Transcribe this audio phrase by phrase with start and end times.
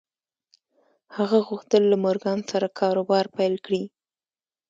[1.15, 3.83] هغه غوښتل له مورګان سره کاروبار پیل کړي